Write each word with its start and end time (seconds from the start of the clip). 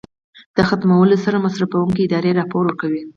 د 0.55 0.57
ختمولو 0.69 1.15
سره 1.25 1.43
مصرفوونکې 1.45 2.01
ادارې 2.05 2.31
راپور 2.39 2.63
ورکوي. 2.65 3.01